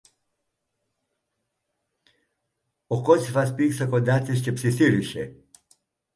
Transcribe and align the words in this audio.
Ο 2.87 3.01
κότσυφας 3.01 3.53
πήδηξε 3.53 3.85
κοντά 3.85 4.19
της 4.19 4.41
και 4.41 4.51
ψιθύρισε 4.53 5.35